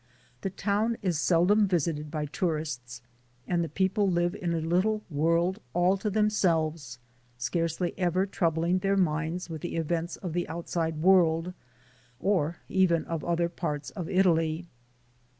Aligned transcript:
The 0.41 0.49
town 0.49 0.97
is 1.03 1.19
seldom 1.19 1.67
visited 1.67 2.09
by 2.09 2.25
tourists 2.25 3.03
and 3.47 3.63
the 3.63 3.69
people 3.69 4.09
live 4.09 4.33
in 4.33 4.51
a 4.51 4.57
little 4.59 5.03
world 5.11 5.61
all 5.73 5.95
to 5.97 6.09
themselves, 6.09 6.97
scarcely 7.37 7.93
ever 7.99 8.25
troubling 8.25 8.79
their 8.79 8.97
minds 8.97 9.47
with 9.47 9.61
the 9.61 9.75
events 9.75 10.15
of 10.15 10.33
the 10.33 10.47
outside 10.49 10.97
world 11.03 11.53
or 12.19 12.57
even 12.67 13.05
of 13.05 13.23
other 13.23 13.47
parts 13.47 13.91
of 13.91 14.09
Italy. 14.09 14.65